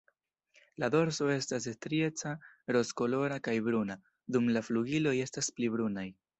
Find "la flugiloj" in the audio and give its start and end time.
4.59-5.17